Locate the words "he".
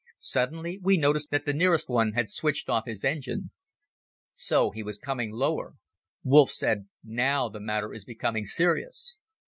4.71-4.81